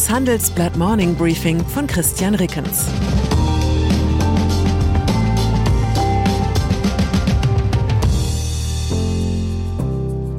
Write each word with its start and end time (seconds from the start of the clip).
Das 0.00 0.08
Handelsblatt 0.08 0.78
Morning 0.78 1.14
Briefing 1.14 1.62
von 1.62 1.86
Christian 1.86 2.34
Rickens. 2.34 2.86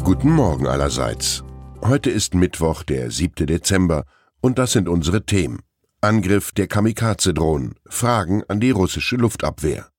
Guten 0.03 0.31
Morgen 0.31 0.65
allerseits. 0.65 1.43
Heute 1.83 2.09
ist 2.09 2.33
Mittwoch, 2.33 2.81
der 2.81 3.11
7. 3.11 3.45
Dezember, 3.45 4.05
und 4.41 4.57
das 4.57 4.71
sind 4.71 4.89
unsere 4.89 5.27
Themen. 5.27 5.59
Angriff 6.01 6.53
der 6.53 6.65
Kamikaze-Drohnen, 6.65 7.75
Fragen 7.87 8.41
an 8.47 8.61
die 8.61 8.71
russische 8.71 9.17
Luftabwehr, 9.17 9.89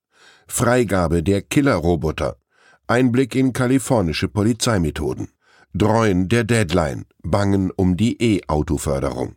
Freigabe 0.48 1.22
der 1.22 1.40
Killerroboter, 1.40 2.34
Einblick 2.88 3.36
in 3.36 3.52
kalifornische 3.52 4.26
Polizeimethoden, 4.26 5.28
Dreuen 5.72 6.28
der 6.28 6.42
Deadline, 6.42 7.04
Bangen 7.22 7.70
um 7.70 7.96
die 7.96 8.20
E-Autoförderung. 8.20 9.36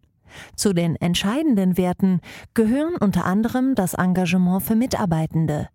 Zu 0.55 0.73
den 0.73 0.95
entscheidenden 0.95 1.77
Werten 1.77 2.21
gehören 2.53 2.95
unter 2.99 3.25
anderem 3.25 3.75
das 3.75 3.93
Engagement 3.93 4.63
für 4.63 4.75
Mitarbeitende, 4.75 5.69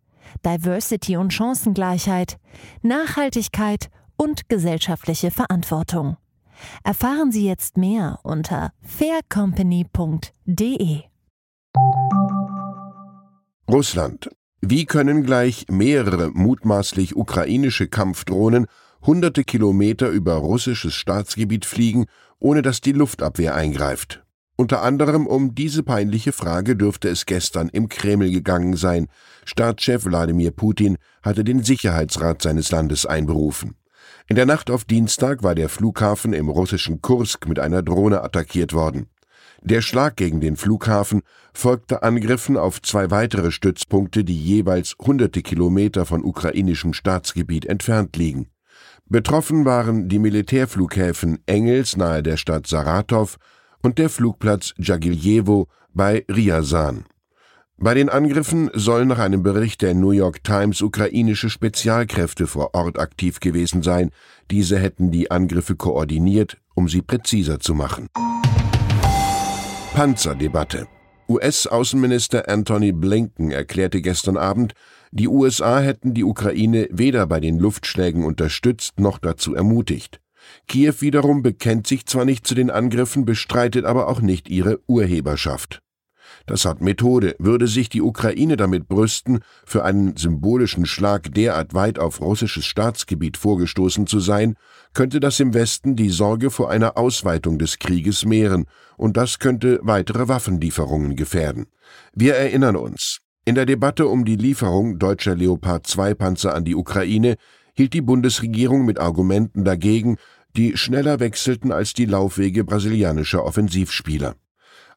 Diversity 0.44 1.16
und 1.16 1.32
Chancengleichheit, 1.32 2.38
Nachhaltigkeit 2.82 3.88
und 4.16 4.48
gesellschaftliche 4.48 5.30
Verantwortung. 5.30 6.16
Erfahren 6.84 7.32
Sie 7.32 7.46
jetzt 7.46 7.76
mehr 7.76 8.18
unter 8.22 8.72
faircompany.de. 8.82 11.02
Russland. 13.68 14.30
Wie 14.60 14.86
können 14.86 15.22
gleich 15.22 15.66
mehrere 15.68 16.30
mutmaßlich 16.30 17.14
ukrainische 17.14 17.88
Kampfdrohnen 17.88 18.66
hunderte 19.04 19.44
Kilometer 19.44 20.08
über 20.08 20.34
russisches 20.34 20.94
Staatsgebiet 20.94 21.66
fliegen, 21.66 22.06
ohne 22.38 22.62
dass 22.62 22.80
die 22.80 22.92
Luftabwehr 22.92 23.54
eingreift? 23.54 24.25
Unter 24.58 24.82
anderem 24.82 25.26
um 25.26 25.54
diese 25.54 25.82
peinliche 25.82 26.32
Frage 26.32 26.76
dürfte 26.76 27.08
es 27.08 27.26
gestern 27.26 27.68
im 27.68 27.90
Kreml 27.90 28.30
gegangen 28.30 28.74
sein. 28.76 29.08
Staatschef 29.44 30.06
Wladimir 30.06 30.50
Putin 30.50 30.96
hatte 31.22 31.44
den 31.44 31.62
Sicherheitsrat 31.62 32.40
seines 32.40 32.70
Landes 32.70 33.04
einberufen. 33.04 33.74
In 34.28 34.36
der 34.36 34.46
Nacht 34.46 34.70
auf 34.70 34.84
Dienstag 34.84 35.42
war 35.42 35.54
der 35.54 35.68
Flughafen 35.68 36.32
im 36.32 36.48
russischen 36.48 37.02
Kursk 37.02 37.46
mit 37.46 37.58
einer 37.58 37.82
Drohne 37.82 38.22
attackiert 38.22 38.72
worden. 38.72 39.08
Der 39.62 39.82
Schlag 39.82 40.16
gegen 40.16 40.40
den 40.40 40.56
Flughafen 40.56 41.22
folgte 41.52 42.02
Angriffen 42.02 42.56
auf 42.56 42.80
zwei 42.80 43.10
weitere 43.10 43.50
Stützpunkte, 43.50 44.24
die 44.24 44.40
jeweils 44.40 44.96
hunderte 44.98 45.42
Kilometer 45.42 46.06
von 46.06 46.24
ukrainischem 46.24 46.92
Staatsgebiet 46.92 47.66
entfernt 47.66 48.16
liegen. 48.16 48.48
Betroffen 49.08 49.64
waren 49.64 50.08
die 50.08 50.18
Militärflughäfen 50.18 51.38
Engels 51.46 51.96
nahe 51.96 52.22
der 52.22 52.36
Stadt 52.36 52.66
Saratow 52.66 53.36
und 53.86 53.98
der 53.98 54.10
Flugplatz 54.10 54.74
Jagiljewo 54.78 55.68
bei 55.94 56.24
Ryazan. 56.28 57.04
Bei 57.78 57.94
den 57.94 58.08
Angriffen 58.08 58.68
sollen 58.74 59.06
nach 59.06 59.20
einem 59.20 59.44
Bericht 59.44 59.80
der 59.80 59.94
New 59.94 60.10
York 60.10 60.42
Times 60.42 60.82
ukrainische 60.82 61.50
Spezialkräfte 61.50 62.48
vor 62.48 62.74
Ort 62.74 62.98
aktiv 62.98 63.38
gewesen 63.38 63.82
sein. 63.82 64.10
Diese 64.50 64.76
hätten 64.76 65.12
die 65.12 65.30
Angriffe 65.30 65.76
koordiniert, 65.76 66.56
um 66.74 66.88
sie 66.88 67.00
präziser 67.00 67.60
zu 67.60 67.74
machen. 67.74 68.08
Panzerdebatte. 69.94 70.88
US-Außenminister 71.28 72.48
Anthony 72.48 72.90
Blinken 72.90 73.52
erklärte 73.52 74.02
gestern 74.02 74.36
Abend, 74.36 74.74
die 75.12 75.28
USA 75.28 75.78
hätten 75.78 76.12
die 76.12 76.24
Ukraine 76.24 76.88
weder 76.90 77.28
bei 77.28 77.38
den 77.38 77.60
Luftschlägen 77.60 78.24
unterstützt 78.24 78.98
noch 78.98 79.18
dazu 79.18 79.54
ermutigt. 79.54 80.20
Kiew 80.68 80.94
wiederum 81.00 81.42
bekennt 81.42 81.86
sich 81.86 82.06
zwar 82.06 82.24
nicht 82.24 82.46
zu 82.46 82.54
den 82.54 82.70
Angriffen, 82.70 83.24
bestreitet 83.24 83.84
aber 83.84 84.08
auch 84.08 84.20
nicht 84.20 84.48
ihre 84.48 84.80
Urheberschaft. 84.86 85.82
Das 86.46 86.64
hat 86.64 86.80
Methode. 86.80 87.34
Würde 87.38 87.66
sich 87.66 87.88
die 87.88 88.02
Ukraine 88.02 88.56
damit 88.56 88.88
brüsten, 88.88 89.40
für 89.64 89.84
einen 89.84 90.16
symbolischen 90.16 90.86
Schlag 90.86 91.34
derart 91.34 91.74
weit 91.74 91.98
auf 91.98 92.20
russisches 92.20 92.64
Staatsgebiet 92.64 93.36
vorgestoßen 93.36 94.06
zu 94.06 94.20
sein, 94.20 94.54
könnte 94.94 95.20
das 95.20 95.40
im 95.40 95.54
Westen 95.54 95.96
die 95.96 96.08
Sorge 96.08 96.50
vor 96.50 96.70
einer 96.70 96.96
Ausweitung 96.96 97.58
des 97.58 97.78
Krieges 97.78 98.24
mehren, 98.24 98.66
und 98.96 99.16
das 99.16 99.38
könnte 99.38 99.80
weitere 99.82 100.28
Waffenlieferungen 100.28 101.16
gefährden. 101.16 101.66
Wir 102.14 102.34
erinnern 102.34 102.76
uns. 102.76 103.18
In 103.44 103.54
der 103.54 103.66
Debatte 103.66 104.08
um 104.08 104.24
die 104.24 104.36
Lieferung 104.36 104.98
deutscher 104.98 105.36
Leopard 105.36 105.86
2 105.86 106.14
Panzer 106.14 106.54
an 106.54 106.64
die 106.64 106.74
Ukraine 106.74 107.36
hielt 107.74 107.92
die 107.92 108.00
Bundesregierung 108.00 108.84
mit 108.84 108.98
Argumenten 108.98 109.64
dagegen, 109.64 110.16
die 110.56 110.76
schneller 110.76 111.20
wechselten 111.20 111.72
als 111.72 111.92
die 111.92 112.06
Laufwege 112.06 112.64
brasilianischer 112.64 113.44
Offensivspieler. 113.44 114.36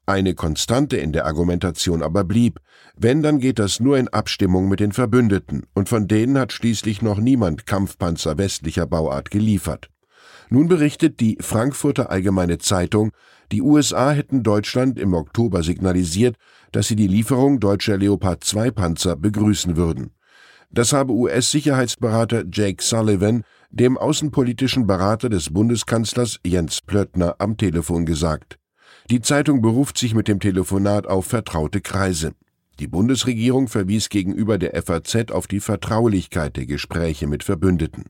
Eine 0.06 0.34
Konstante 0.34 0.98
in 0.98 1.12
der 1.12 1.26
Argumentation 1.26 2.02
aber 2.02 2.24
blieb, 2.24 2.60
wenn, 2.96 3.22
dann 3.22 3.40
geht 3.40 3.60
das 3.60 3.80
nur 3.80 3.98
in 3.98 4.08
Abstimmung 4.08 4.68
mit 4.68 4.80
den 4.80 4.92
Verbündeten, 4.92 5.68
und 5.76 5.88
von 5.88 6.08
denen 6.08 6.38
hat 6.40 6.52
schließlich 6.52 7.02
noch 7.04 7.20
niemand 7.20 7.68
Kampfpanzer 7.68 8.38
westlicher 8.38 8.88
Bauart 8.88 9.30
geliefert. 9.30 9.90
Nun 10.50 10.68
berichtet 10.68 11.20
die 11.20 11.38
Frankfurter 11.40 12.10
Allgemeine 12.10 12.58
Zeitung, 12.58 13.12
die 13.52 13.62
USA 13.62 14.12
hätten 14.12 14.42
Deutschland 14.42 14.98
im 14.98 15.14
Oktober 15.14 15.62
signalisiert, 15.62 16.38
dass 16.72 16.88
sie 16.88 16.96
die 16.96 17.08
Lieferung 17.08 17.60
deutscher 17.60 17.98
Leopard 17.98 18.44
2 18.44 18.72
Panzer 18.72 19.16
begrüßen 19.16 19.78
würden. 19.78 20.12
Das 20.72 20.94
habe 20.94 21.14
US-Sicherheitsberater 21.14 22.46
Jake 22.52 22.84
Sullivan 22.84 23.44
dem 23.70 23.98
außenpolitischen 23.98 24.88
Berater 24.88 25.30
des 25.30 25.54
Bundeskanzlers 25.54 26.40
Jens 26.46 26.82
Plöttner 26.82 27.36
am 27.40 27.58
Telefon 27.58 28.06
gesagt. 28.06 28.58
Die 29.10 29.22
Zeitung 29.22 29.62
beruft 29.62 29.98
sich 29.98 30.14
mit 30.14 30.28
dem 30.28 30.40
Telefonat 30.40 31.08
auf 31.08 31.26
vertraute 31.26 31.82
Kreise. 31.82 32.34
Die 32.80 32.88
Bundesregierung 32.88 33.68
verwies 33.68 34.10
gegenüber 34.10 34.58
der 34.58 34.82
FAZ 34.82 35.32
auf 35.32 35.48
die 35.48 35.60
Vertraulichkeit 35.60 36.56
der 36.56 36.66
Gespräche 36.66 37.28
mit 37.28 37.44
Verbündeten. 37.44 38.06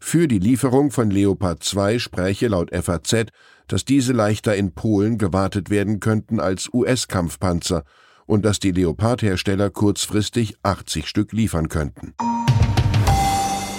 Für 0.00 0.28
die 0.28 0.38
Lieferung 0.38 0.90
von 0.90 1.10
Leopard 1.10 1.64
2 1.64 1.98
spräche 1.98 2.48
laut 2.48 2.70
FAZ, 2.72 3.26
dass 3.66 3.84
diese 3.84 4.12
leichter 4.12 4.54
in 4.54 4.72
Polen 4.72 5.18
gewartet 5.18 5.70
werden 5.70 5.98
könnten 5.98 6.40
als 6.40 6.72
US-Kampfpanzer 6.72 7.84
und 8.24 8.44
dass 8.44 8.60
die 8.60 8.70
Leopard-Hersteller 8.70 9.70
kurzfristig 9.70 10.56
80 10.62 11.08
Stück 11.08 11.32
liefern 11.32 11.68
könnten. 11.68 12.14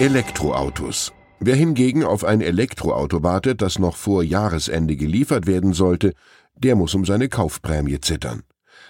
Elektroautos. 0.00 1.12
Wer 1.40 1.56
hingegen 1.56 2.04
auf 2.04 2.24
ein 2.24 2.40
Elektroauto 2.40 3.22
wartet, 3.22 3.60
das 3.60 3.78
noch 3.78 3.96
vor 3.96 4.22
Jahresende 4.22 4.96
geliefert 4.96 5.46
werden 5.46 5.74
sollte, 5.74 6.14
der 6.56 6.74
muss 6.74 6.94
um 6.94 7.04
seine 7.04 7.28
Kaufprämie 7.28 8.00
zittern. 8.00 8.40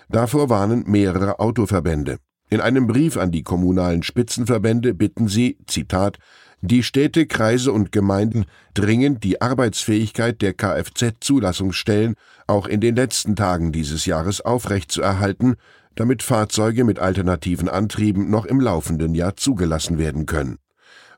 Davor 0.08 0.50
warnen 0.50 0.84
mehrere 0.86 1.40
Autoverbände. 1.40 2.18
In 2.48 2.60
einem 2.60 2.86
Brief 2.86 3.16
an 3.16 3.32
die 3.32 3.42
kommunalen 3.42 4.04
Spitzenverbände 4.04 4.94
bitten 4.94 5.26
sie, 5.26 5.58
Zitat, 5.66 6.18
die 6.60 6.84
Städte, 6.84 7.26
Kreise 7.26 7.72
und 7.72 7.90
Gemeinden 7.90 8.44
dringend 8.74 9.24
die 9.24 9.42
Arbeitsfähigkeit 9.42 10.40
der 10.40 10.54
Kfz-Zulassungsstellen 10.54 12.14
auch 12.46 12.68
in 12.68 12.80
den 12.80 12.94
letzten 12.94 13.34
Tagen 13.34 13.72
dieses 13.72 14.06
Jahres 14.06 14.42
aufrechtzuerhalten, 14.42 15.56
damit 15.96 16.22
Fahrzeuge 16.22 16.84
mit 16.84 17.00
alternativen 17.00 17.68
Antrieben 17.68 18.30
noch 18.30 18.44
im 18.44 18.60
laufenden 18.60 19.16
Jahr 19.16 19.34
zugelassen 19.34 19.98
werden 19.98 20.26
können. 20.26 20.58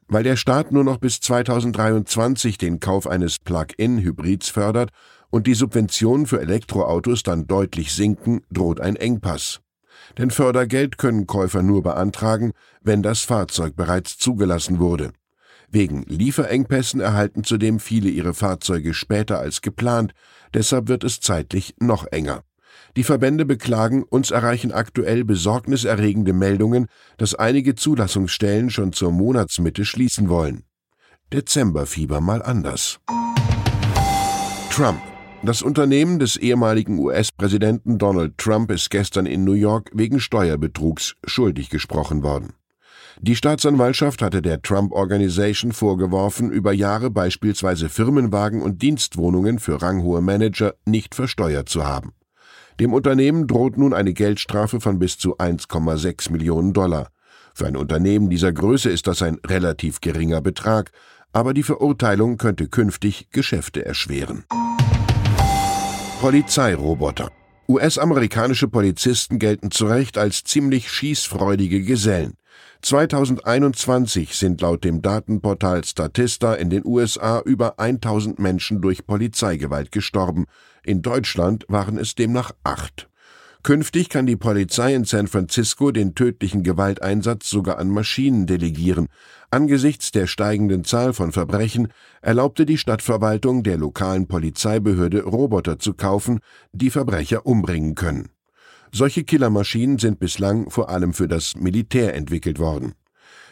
Weil 0.08 0.22
der 0.24 0.36
Staat 0.36 0.72
nur 0.72 0.84
noch 0.84 0.98
bis 0.98 1.20
2023 1.20 2.58
den 2.58 2.80
Kauf 2.80 3.06
eines 3.06 3.38
Plug-in-Hybrids 3.38 4.48
fördert 4.48 4.90
und 5.30 5.46
die 5.46 5.54
Subventionen 5.54 6.26
für 6.26 6.40
Elektroautos 6.40 7.22
dann 7.22 7.46
deutlich 7.46 7.94
sinken, 7.94 8.42
droht 8.50 8.80
ein 8.80 8.96
Engpass. 8.96 9.60
Denn 10.18 10.30
Fördergeld 10.30 10.98
können 10.98 11.26
Käufer 11.26 11.62
nur 11.62 11.82
beantragen, 11.82 12.52
wenn 12.82 13.02
das 13.02 13.20
Fahrzeug 13.20 13.76
bereits 13.76 14.18
zugelassen 14.18 14.78
wurde. 14.78 15.12
Wegen 15.70 16.02
Lieferengpässen 16.02 17.00
erhalten 17.00 17.44
zudem 17.44 17.80
viele 17.80 18.10
ihre 18.10 18.34
Fahrzeuge 18.34 18.92
später 18.92 19.38
als 19.38 19.62
geplant, 19.62 20.12
deshalb 20.52 20.88
wird 20.88 21.02
es 21.02 21.20
zeitlich 21.20 21.74
noch 21.80 22.06
enger. 22.10 22.42
Die 22.96 23.04
Verbände 23.04 23.46
beklagen, 23.46 24.02
uns 24.02 24.30
erreichen 24.30 24.70
aktuell 24.70 25.24
besorgniserregende 25.24 26.34
Meldungen, 26.34 26.86
dass 27.16 27.34
einige 27.34 27.74
Zulassungsstellen 27.74 28.68
schon 28.68 28.92
zur 28.92 29.12
Monatsmitte 29.12 29.86
schließen 29.86 30.28
wollen. 30.28 30.64
Dezemberfieber 31.32 32.20
mal 32.20 32.42
anders. 32.42 32.98
Trump 34.70 35.00
Das 35.42 35.62
Unternehmen 35.62 36.18
des 36.18 36.36
ehemaligen 36.36 36.98
US-Präsidenten 36.98 37.96
Donald 37.98 38.36
Trump 38.36 38.70
ist 38.70 38.90
gestern 38.90 39.24
in 39.24 39.44
New 39.44 39.54
York 39.54 39.90
wegen 39.94 40.20
Steuerbetrugs 40.20 41.14
schuldig 41.24 41.70
gesprochen 41.70 42.22
worden. 42.22 42.52
Die 43.20 43.36
Staatsanwaltschaft 43.36 44.22
hatte 44.22 44.42
der 44.42 44.62
Trump 44.62 44.92
Organization 44.92 45.72
vorgeworfen, 45.72 46.50
über 46.50 46.72
Jahre 46.72 47.10
beispielsweise 47.10 47.88
Firmenwagen 47.88 48.62
und 48.62 48.82
Dienstwohnungen 48.82 49.58
für 49.58 49.80
ranghohe 49.80 50.20
Manager 50.20 50.74
nicht 50.86 51.14
versteuert 51.14 51.68
zu 51.68 51.84
haben. 51.84 52.12
Dem 52.80 52.92
Unternehmen 52.92 53.46
droht 53.46 53.76
nun 53.76 53.92
eine 53.94 54.12
Geldstrafe 54.12 54.80
von 54.80 54.98
bis 54.98 55.18
zu 55.18 55.38
1,6 55.38 56.32
Millionen 56.32 56.72
Dollar. 56.72 57.08
Für 57.54 57.66
ein 57.66 57.76
Unternehmen 57.76 58.30
dieser 58.30 58.52
Größe 58.52 58.88
ist 58.88 59.06
das 59.06 59.22
ein 59.22 59.38
relativ 59.46 60.00
geringer 60.00 60.40
Betrag, 60.40 60.90
aber 61.32 61.54
die 61.54 61.62
Verurteilung 61.62 62.38
könnte 62.38 62.68
künftig 62.68 63.28
Geschäfte 63.30 63.84
erschweren. 63.84 64.44
Polizeiroboter 66.20 67.30
US-amerikanische 67.72 68.68
Polizisten 68.68 69.38
gelten 69.38 69.70
zu 69.70 69.86
Recht 69.86 70.18
als 70.18 70.44
ziemlich 70.44 70.90
schießfreudige 70.90 71.80
Gesellen. 71.82 72.34
2021 72.82 74.34
sind 74.34 74.60
laut 74.60 74.84
dem 74.84 75.00
Datenportal 75.00 75.82
Statista 75.82 76.52
in 76.52 76.68
den 76.68 76.84
USA 76.84 77.40
über 77.40 77.78
1000 77.78 78.38
Menschen 78.38 78.82
durch 78.82 79.06
Polizeigewalt 79.06 79.90
gestorben. 79.90 80.44
In 80.84 81.00
Deutschland 81.00 81.64
waren 81.68 81.96
es 81.96 82.14
demnach 82.14 82.52
acht. 82.62 83.08
Künftig 83.62 84.10
kann 84.10 84.26
die 84.26 84.36
Polizei 84.36 84.94
in 84.94 85.04
San 85.04 85.28
Francisco 85.28 85.92
den 85.92 86.14
tödlichen 86.14 86.64
Gewalteinsatz 86.64 87.48
sogar 87.48 87.78
an 87.78 87.88
Maschinen 87.88 88.46
delegieren. 88.46 89.06
Angesichts 89.52 90.12
der 90.12 90.26
steigenden 90.26 90.82
Zahl 90.82 91.12
von 91.12 91.30
Verbrechen 91.30 91.88
erlaubte 92.22 92.64
die 92.64 92.78
Stadtverwaltung 92.78 93.62
der 93.62 93.76
lokalen 93.76 94.26
Polizeibehörde 94.26 95.24
Roboter 95.24 95.78
zu 95.78 95.92
kaufen, 95.92 96.40
die 96.72 96.88
Verbrecher 96.88 97.44
umbringen 97.44 97.94
können. 97.94 98.30
Solche 98.92 99.24
Killermaschinen 99.24 99.98
sind 99.98 100.18
bislang 100.20 100.70
vor 100.70 100.88
allem 100.88 101.12
für 101.12 101.28
das 101.28 101.54
Militär 101.54 102.14
entwickelt 102.14 102.58
worden. 102.58 102.94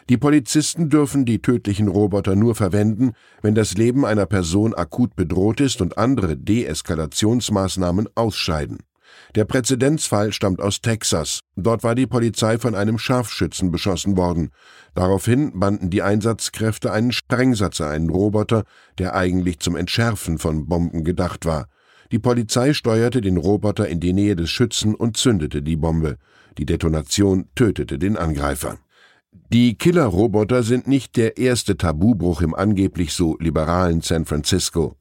Die 0.09 0.17
Polizisten 0.17 0.89
dürfen 0.89 1.27
die 1.27 1.43
tödlichen 1.43 1.89
Roboter 1.89 2.35
nur 2.35 2.55
verwenden, 2.55 3.13
wenn 3.43 3.55
das 3.55 3.75
Leben 3.75 4.07
einer 4.07 4.25
Person 4.25 4.73
akut 4.73 5.15
bedroht 5.17 5.61
ist 5.61 5.83
und 5.83 5.99
andere 5.99 6.35
Deeskalationsmaßnahmen 6.39 8.09
ausscheiden. 8.15 8.79
Der 9.35 9.45
Präzedenzfall 9.45 10.33
stammt 10.33 10.61
aus 10.61 10.81
Texas. 10.81 11.41
Dort 11.57 11.85
war 11.85 11.95
die 11.95 12.07
Polizei 12.07 12.59
von 12.59 12.75
einem 12.75 12.99
Scharfschützen 12.99 13.71
beschossen 13.71 14.17
worden. 14.17 14.51
Daraufhin 14.95 15.59
banden 15.59 15.91
die 15.91 16.03
Einsatzkräfte 16.03 16.93
einen 16.93 17.13
Sprengsatz 17.13 17.81
an 17.81 17.89
einen 17.89 18.11
Roboter, 18.11 18.65
der 18.99 19.15
eigentlich 19.15 19.61
zum 19.61 19.77
Entschärfen 19.77 20.39
von 20.39 20.67
Bomben 20.67 21.05
gedacht 21.05 21.47
war. 21.47 21.67
Die 22.13 22.19
Polizei 22.19 22.73
steuerte 22.73 23.21
den 23.21 23.37
Roboter 23.37 23.87
in 23.89 24.01
die 24.01 24.13
Nähe 24.13 24.35
des 24.35 24.51
Schützen 24.51 24.95
und 24.95 25.17
zündete 25.17 25.63
die 25.63 25.77
Bombe. 25.77 26.17
Die 26.59 26.67
Detonation 26.67 27.49
tötete 27.55 27.99
den 27.99 28.17
Angreifer. 28.17 28.79
Die 29.53 29.77
Killer-Roboter 29.77 30.65
sind 30.65 30.89
nicht 30.89 31.17
der 31.17 31.37
erste 31.37 31.77
Tabubruch 31.77 32.43
im 32.43 32.55
angeblich 32.55 33.13
so 33.13 33.37
liberalen 33.39 34.01
San 34.01 34.25
Francisco. 34.25 34.97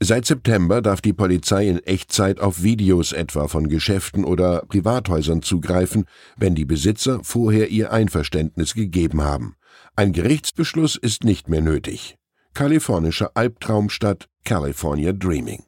Seit 0.00 0.26
September 0.26 0.82
darf 0.82 1.00
die 1.00 1.12
Polizei 1.12 1.68
in 1.68 1.78
Echtzeit 1.78 2.40
auf 2.40 2.62
Videos 2.62 3.12
etwa 3.12 3.48
von 3.48 3.68
Geschäften 3.68 4.24
oder 4.24 4.62
Privathäusern 4.68 5.42
zugreifen, 5.42 6.04
wenn 6.36 6.54
die 6.54 6.64
Besitzer 6.64 7.20
vorher 7.22 7.70
ihr 7.70 7.92
Einverständnis 7.92 8.74
gegeben 8.74 9.22
haben. 9.22 9.56
Ein 9.96 10.12
Gerichtsbeschluss 10.12 10.96
ist 10.96 11.24
nicht 11.24 11.48
mehr 11.48 11.60
nötig. 11.60 12.16
Kalifornischer 12.54 13.32
Albtraumstadt 13.34 14.28
California 14.44 15.12
Dreaming. 15.12 15.64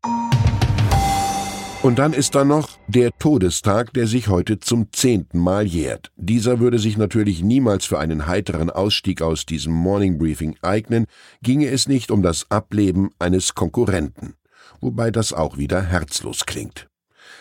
Und 1.87 2.01
dann 2.01 2.15
ist 2.15 2.35
da 2.35 2.45
noch 2.45 2.81
der 2.89 3.17
Todestag, 3.17 3.93
der 3.93 4.09
sich 4.09 4.27
heute 4.27 4.59
zum 4.59 4.89
zehnten 4.91 5.39
Mal 5.39 5.65
jährt. 5.65 6.11
Dieser 6.17 6.59
würde 6.59 6.81
sich 6.81 6.97
natürlich 6.97 7.45
niemals 7.45 7.85
für 7.87 8.01
einen 8.01 8.27
heiteren 8.27 8.71
Ausstieg 8.71 9.23
aus 9.23 9.47
diesem 9.47 9.73
Morning 9.73 10.19
Briefing 10.19 10.57
eignen, 10.63 11.07
ginge 11.43 11.69
es 11.69 11.87
nicht 11.87 12.11
um 12.11 12.25
das 12.25 12.51
Ableben 12.51 13.11
eines 13.21 13.55
Konkurrenten. 13.55 14.35
Wobei 14.81 15.13
das 15.13 15.33
auch 15.33 15.59
wieder 15.59 15.81
herzlos 15.81 16.45
klingt. 16.45 16.89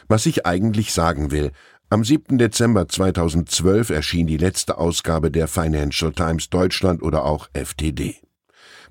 Was 0.07 0.27
ich 0.27 0.45
eigentlich 0.45 0.93
sagen 0.93 1.31
will, 1.31 1.51
am 1.89 2.03
7. 2.03 2.37
Dezember 2.37 2.87
2012 2.87 3.89
erschien 3.89 4.27
die 4.27 4.37
letzte 4.37 4.77
Ausgabe 4.77 5.31
der 5.31 5.47
Financial 5.47 6.13
Times 6.13 6.51
Deutschland 6.51 7.01
oder 7.01 7.25
auch 7.25 7.49
FTD. 7.55 8.17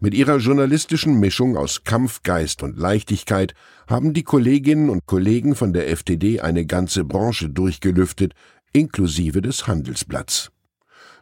Mit 0.00 0.14
ihrer 0.14 0.38
journalistischen 0.38 1.20
Mischung 1.20 1.56
aus 1.56 1.84
Kampfgeist 1.84 2.62
und 2.62 2.78
Leichtigkeit 2.78 3.54
haben 3.86 4.12
die 4.12 4.24
Kolleginnen 4.24 4.90
und 4.90 5.06
Kollegen 5.06 5.54
von 5.54 5.72
der 5.72 5.88
FTD 5.94 6.40
eine 6.40 6.66
ganze 6.66 7.04
Branche 7.04 7.48
durchgelüftet, 7.48 8.34
inklusive 8.72 9.40
des 9.40 9.66
Handelsblatts. 9.66 10.50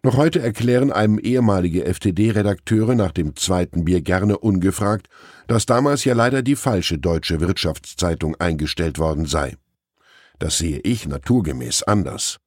Noch 0.04 0.16
heute 0.16 0.40
erklären 0.40 0.90
einem 0.90 1.18
ehemalige 1.18 1.84
FTD-Redakteure 1.84 2.96
nach 2.96 3.12
dem 3.12 3.36
zweiten 3.36 3.84
Bier 3.84 4.00
gerne 4.00 4.38
ungefragt, 4.38 5.06
dass 5.46 5.66
damals 5.66 6.04
ja 6.04 6.14
leider 6.14 6.42
die 6.42 6.56
falsche 6.56 6.98
deutsche 6.98 7.40
Wirtschaftszeitung 7.40 8.34
eingestellt 8.36 8.98
worden 8.98 9.26
sei. 9.26 9.54
Das 10.40 10.58
sehe 10.58 10.80
ich 10.80 11.06
naturgemäß 11.06 11.84
anders. 11.84 12.38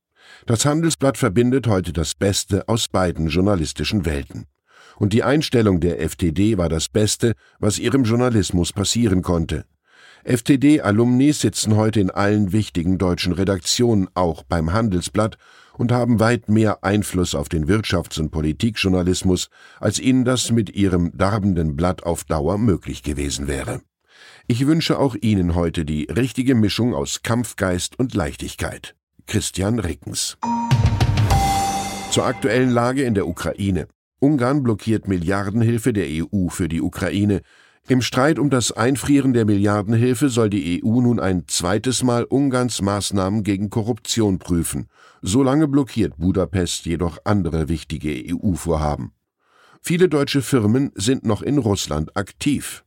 Das 0.48 0.66
Handelsblatt 0.66 1.18
verbindet 1.18 1.68
heute 1.68 1.94
das 1.94 2.13
Beste 2.13 2.68
aus 2.68 2.89
beiden 2.89 3.27
journalistischen 3.27 4.06
Welten 4.06 4.48
und 4.97 5.13
die 5.13 5.24
Einstellung 5.24 5.80
der 5.80 6.00
FTD 6.00 6.57
war 6.57 6.69
das 6.69 6.89
Beste, 6.89 7.33
was 7.59 7.80
ihrem 7.80 8.03
Journalismus 8.03 8.74
passieren 8.74 9.21
konnte. 9.21 9.65
FTD-Alumni 10.24 11.33
sitzen 11.33 11.75
heute 11.75 12.00
in 12.00 12.09
allen 12.09 12.51
wichtigen 12.51 12.97
deutschen 12.97 13.33
Redaktionen, 13.33 14.07
auch 14.15 14.44
beim 14.44 14.74
Handelsblatt, 14.74 15.38
und 15.77 15.92
haben 15.92 16.19
weit 16.19 16.50
mehr 16.50 16.83
Einfluss 16.83 17.36
auf 17.36 17.50
den 17.50 17.68
Wirtschafts- 17.68 18.19
und 18.19 18.31
Politikjournalismus, 18.31 19.50
als 19.80 20.00
ihnen 20.00 20.25
das 20.25 20.51
mit 20.51 20.75
ihrem 20.75 21.12
darbenden 21.15 21.75
Blatt 21.75 22.03
auf 22.03 22.24
Dauer 22.24 22.57
möglich 22.57 23.03
gewesen 23.03 23.48
wäre. 23.48 23.81
Ich 24.48 24.65
wünsche 24.65 25.00
auch 25.00 25.15
Ihnen 25.15 25.56
heute 25.56 25.86
die 25.86 26.03
richtige 26.03 26.56
Mischung 26.56 26.94
aus 26.94 27.24
Kampfgeist 27.24 28.00
und 28.00 28.13
Leichtigkeit. 28.13 28.95
Christian 29.27 29.80
Rickens. 29.80 30.38
Zur 32.12 32.25
aktuellen 32.25 32.69
Lage 32.69 33.03
in 33.03 33.15
der 33.15 33.27
Ukraine. 33.27 33.88
Ungarn 34.25 34.63
blockiert 34.63 35.07
Milliardenhilfe 35.07 35.94
der 35.94 36.07
EU 36.10 36.50
für 36.50 36.68
die 36.68 36.81
Ukraine. 36.81 37.42
Im 37.88 38.01
Streit 38.01 38.39
um 38.39 38.50
das 38.50 38.72
Einfrieren 38.72 39.34
der 39.34 39.46
Milliardenhilfe 39.46 40.29
soll 40.29 40.50
die 40.50 40.84
EU 40.84 41.00
nun 41.00 41.20
ein 41.20 41.44
zweites 41.46 42.01
Mal 42.01 42.24
Ungarns 42.24 42.82
Maßnahmen 42.82 43.44
gegen 43.44 43.70
Korruption 43.70 44.39
prüfen. 44.39 44.88
Solange 45.22 45.67
blockiert 45.67 46.17
Budapest 46.17 46.88
jedoch 46.88 47.20
andere 47.24 47.70
wichtige 47.70 48.10
EU-Vorhaben. 48.34 49.12
Viele 49.84 50.10
deutsche 50.10 50.41
Firmen 50.41 50.91
sind 50.96 51.24
noch 51.24 51.44
in 51.44 51.60
Russland 51.60 52.17
aktiv. 52.17 52.84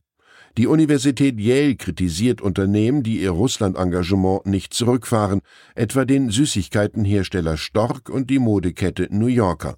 Die 0.57 0.67
Universität 0.67 1.39
Yale 1.39 1.77
kritisiert 1.77 2.41
Unternehmen, 2.41 3.01
die 3.01 3.21
ihr 3.21 3.31
Russland-Engagement 3.31 4.45
nicht 4.45 4.73
zurückfahren, 4.73 5.39
etwa 5.73 6.03
den 6.03 6.31
Süßigkeitenhersteller 6.31 7.55
Stork 7.55 8.09
und 8.09 8.29
die 8.29 8.39
Modekette 8.39 9.07
New 9.09 9.27
Yorker. 9.27 9.77